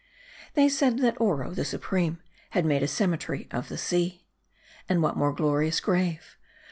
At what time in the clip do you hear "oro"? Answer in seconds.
1.21-1.51